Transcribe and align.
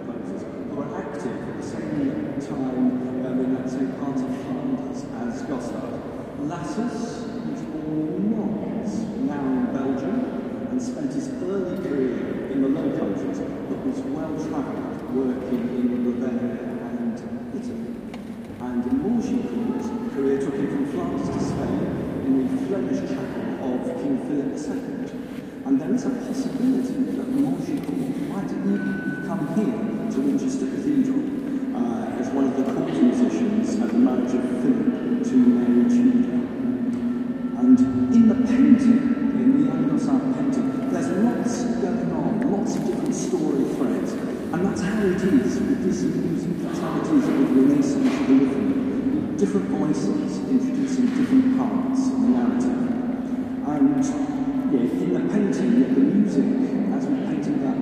composers 0.00 0.42
who 0.42 0.82
are 0.82 0.90
active 0.98 1.48
at 1.48 1.56
the 1.56 1.62
same 1.62 2.40
time 2.42 3.26
um, 3.26 3.40
in 3.44 3.54
that 3.54 3.70
same 3.70 3.92
part 4.02 4.18
of 4.18 4.30
Flanders 4.42 5.04
as 5.22 5.42
Gossaert. 5.46 6.02
Lassus 6.50 7.22
was 7.46 7.62
born 7.70 8.10
in 8.18 8.24
Mons, 8.34 8.92
now 9.30 9.38
in 9.38 9.66
Belgium, 9.70 10.68
and 10.70 10.82
spent 10.82 11.12
his 11.12 11.28
early 11.42 11.78
career 11.86 12.50
in 12.50 12.62
the 12.62 12.68
Low 12.68 12.90
Countries, 12.98 13.38
but 13.38 13.78
was 13.86 14.00
well 14.10 14.34
travelled, 14.34 15.14
working 15.14 15.62
in 15.78 15.86
Bavaria 16.02 16.58
and 16.90 17.14
Italy. 17.54 17.94
And 18.60 18.82
Manchicourt's 18.98 19.88
career 20.14 20.38
took 20.40 20.54
him 20.54 20.68
from 20.74 20.86
Flanders 20.90 21.28
to 21.28 21.40
Spain 21.40 21.86
in 22.26 22.32
the 22.50 22.66
Flemish 22.66 23.00
chapel 23.08 23.46
of 23.62 24.02
King 24.02 24.18
Philip 24.26 24.58
II. 24.58 25.34
And 25.66 25.80
there 25.80 25.94
is 25.94 26.04
a 26.04 26.10
possibility 26.10 27.16
that 27.16 27.26
Montgicourt 27.30 28.28
might 28.28 28.50
even 28.50 29.13
come 29.34 29.54
here 29.56 30.12
to 30.12 30.20
Winchester 30.20 30.66
Cathedral 30.66 31.18
uh, 31.74 32.20
as 32.22 32.28
one 32.30 32.44
of 32.44 32.56
the 32.56 32.62
court 32.70 32.86
musicians 33.02 33.80
at 33.80 33.88
the 33.90 33.98
marriage 33.98 34.30
of 34.30 34.46
Philip 34.62 35.24
to 35.26 35.34
Mary 35.34 35.90
Tudor. 35.90 36.38
And 37.58 37.78
in 38.14 38.28
the 38.28 38.34
painting, 38.46 39.34
in 39.34 39.66
the 39.66 39.72
Anglo-Saxon 39.72 40.34
painting, 40.34 40.90
there's 40.90 41.08
lots 41.18 41.64
going 41.82 42.12
on, 42.12 42.52
lots 42.52 42.76
of 42.76 42.86
different 42.86 43.14
story 43.14 43.64
threads. 43.74 44.12
And 44.12 44.66
that's 44.66 44.82
how 44.82 45.02
it 45.02 45.18
is 45.18 45.58
with 45.58 45.82
this 45.82 46.02
music, 46.02 46.62
that's 46.62 46.78
how 46.78 46.94
it 46.94 47.02
is 47.02 47.26
with 47.26 47.50
Renaissance 47.58 48.14
delivery. 48.28 49.36
Different 49.36 49.66
voices 49.66 50.38
introducing 50.46 51.06
different 51.10 51.58
parts 51.58 52.06
of 52.06 52.20
the 52.22 52.28
narrative. 52.38 52.78
And 53.66 54.04
yeah, 54.70 55.02
in 55.02 55.12
the 55.12 55.20
painting, 55.26 55.94
the 55.94 56.00
music, 56.00 56.73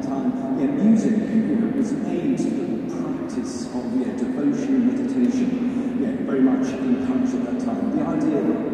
that 0.00 0.08
time, 0.08 0.58
yeah, 0.60 0.66
music 0.66 1.12
you 1.12 1.72
was 1.76 1.92
aid 2.06 2.38
to 2.38 2.50
the 2.50 2.94
practice 2.94 3.66
of 3.74 3.96
yeah, 3.96 4.16
devotion, 4.16 4.86
meditation, 4.86 5.98
yeah, 6.00 6.26
very 6.26 6.40
much 6.40 6.66
encouraged 6.68 7.34
at 7.34 7.58
that 7.58 7.64
time. 7.64 7.96
The 7.96 8.04
idea 8.04 8.42
that 8.42 8.67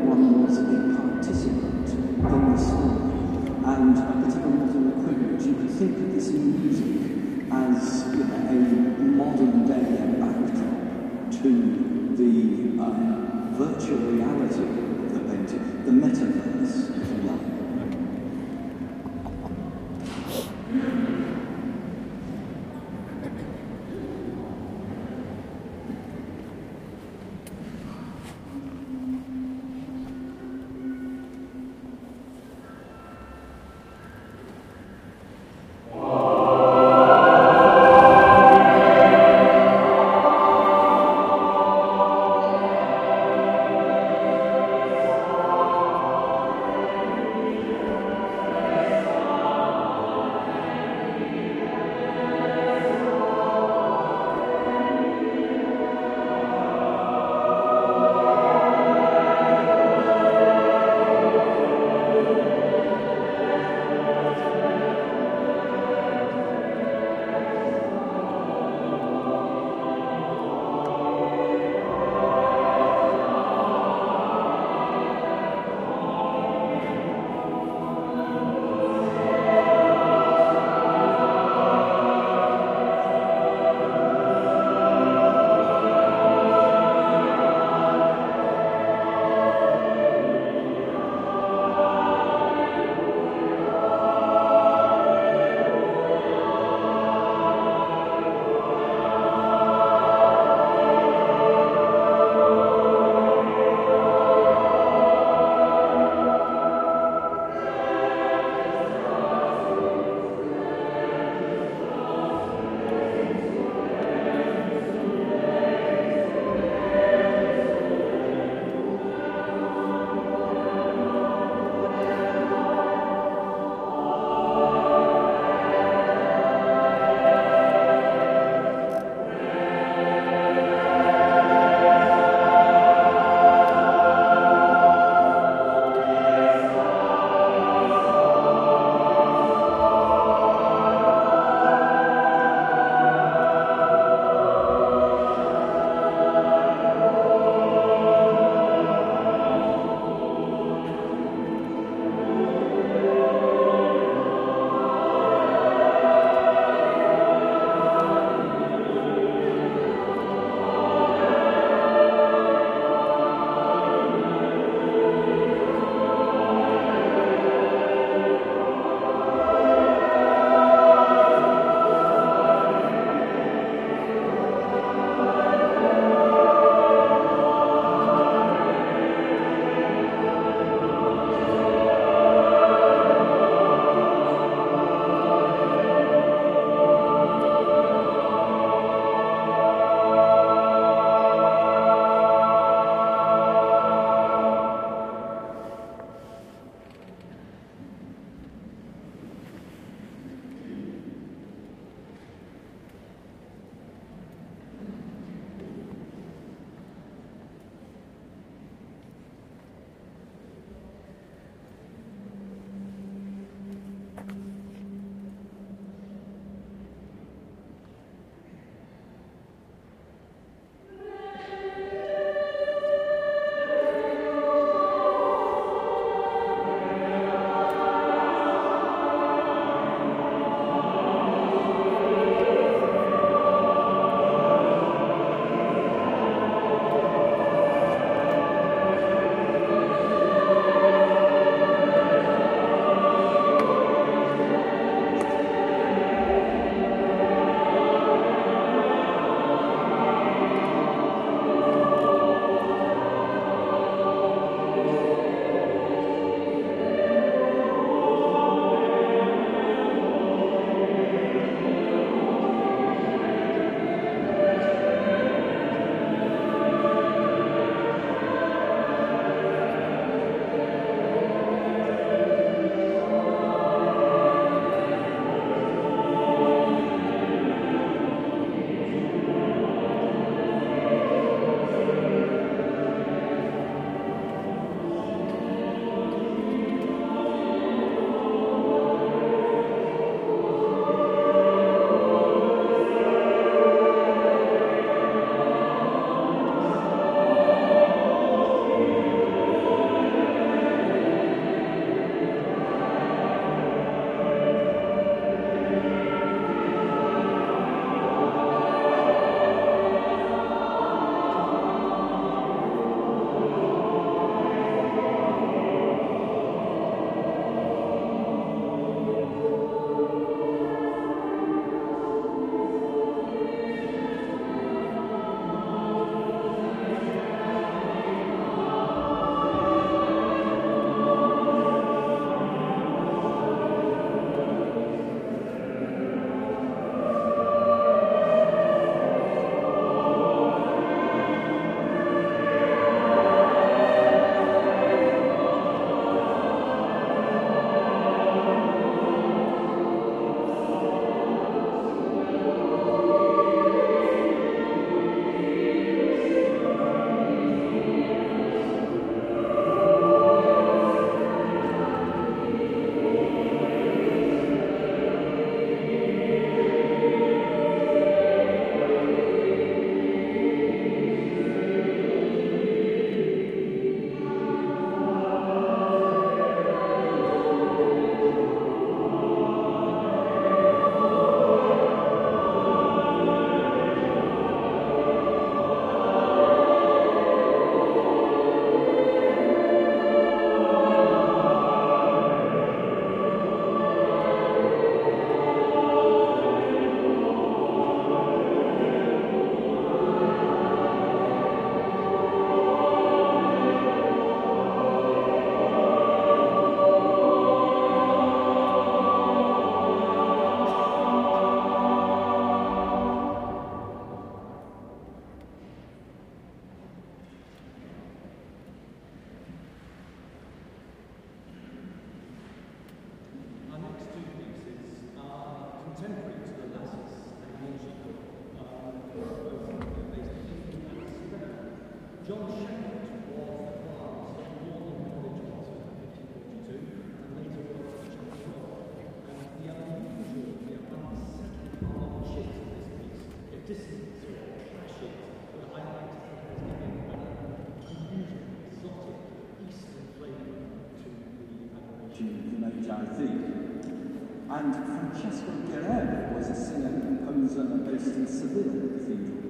and 454.65 455.13
Francesco 455.13 455.53
Guerrero 455.69 456.33
was 456.33 456.49
a 456.49 456.57
singer 456.57 456.89
and 456.89 457.21
composer 457.21 457.65
based 457.85 458.17
in 458.17 458.27
Seville 458.27 458.73
Cathedral. 458.97 459.45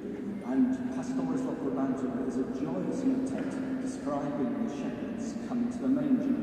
And 0.50 0.74
Pastores 0.90 1.46
Locobanto 1.46 2.26
is 2.26 2.36
a 2.36 2.44
joyous 2.58 3.04
motet 3.04 3.80
describing 3.80 4.66
the 4.66 4.74
shepherds 4.74 5.34
coming 5.46 5.70
to 5.70 5.78
the 5.78 5.88
manger. 5.88 6.34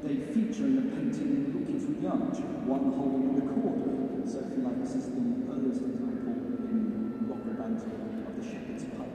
They 0.00 0.16
feature 0.32 0.64
in 0.64 0.76
the 0.76 0.88
painting 0.96 1.52
Looking 1.52 1.80
from 1.80 2.00
the 2.00 2.08
Arch, 2.08 2.40
one 2.64 2.92
holding 2.96 3.36
the 3.36 3.44
cord. 3.52 4.24
So 4.24 4.40
if 4.40 4.56
you 4.56 4.64
like, 4.64 4.80
this 4.80 4.94
is 4.96 5.12
the 5.12 5.20
earliest 5.52 5.84
example 5.84 6.32
in 6.72 7.28
Locobanto 7.28 7.92
of 8.26 8.32
the 8.40 8.42
shepherd's 8.42 8.84
pipe. 8.96 9.12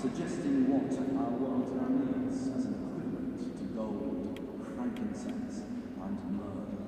suggesting 0.00 0.64
what 0.72 0.88
our 1.20 1.30
world 1.36 1.76
now 1.76 1.92
needs 1.92 2.48
as 2.56 2.64
an 2.64 2.72
equivalent 2.72 3.36
to 3.36 3.64
gold, 3.76 4.40
frankincense, 4.74 5.60
and 6.00 6.40
myrrh. 6.40 6.79